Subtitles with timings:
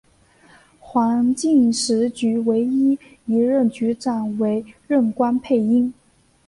[0.79, 5.93] 环境食物局唯一一任局长为任关佩英。